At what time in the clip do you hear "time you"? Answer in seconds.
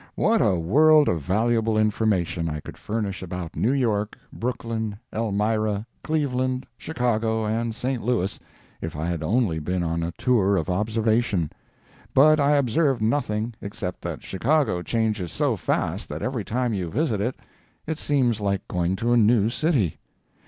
16.45-16.89